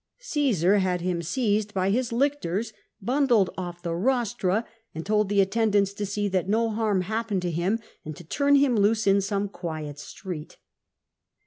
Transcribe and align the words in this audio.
Omsar 0.35 0.79
had 0.79 1.01
him 1.01 1.21
seized 1.21 1.75
by 1.75 1.91
his 1.91 2.11
lictors, 2.11 2.73
bundled 3.03 3.49
him 3.49 3.53
off 3.59 3.83
the 3.83 3.93
rostra, 3.93 4.65
and 4.95 5.05
told 5.05 5.29
the 5.29 5.41
attendants 5.41 5.93
to 5.93 6.07
see 6.07 6.27
that 6.27 6.49
no 6.49 6.71
harm 6.71 7.01
happened 7.01 7.43
to 7.43 7.51
him, 7.51 7.77
and 8.03 8.15
to 8.15 8.23
turn 8.23 8.55
him 8.55 8.75
loose 8.75 9.05
in 9.05 9.21
some 9.21 9.47
quiet 9.47 9.99
street. 9.99 10.57